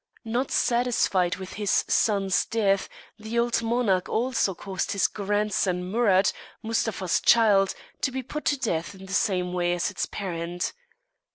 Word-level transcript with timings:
Not 0.25 0.49
satisfied 0.49 1.35
with 1.35 1.53
his 1.61 1.85
son's 1.87 2.47
death, 2.47 2.89
the 3.19 3.37
old 3.37 3.61
monarch 3.61 4.09
also 4.09 4.55
caused 4.55 4.93
his 4.93 5.07
grandson 5.07 5.83
Murat, 5.91 6.33
Mustapha's 6.63 7.19
child, 7.19 7.75
to 8.01 8.09
be 8.11 8.23
put 8.23 8.45
to 8.45 8.57
death 8.57 8.95
in 8.95 9.05
the 9.05 9.13
same 9.13 9.53
way 9.53 9.73
as 9.73 9.91
its 9.91 10.07
parent. 10.07 10.73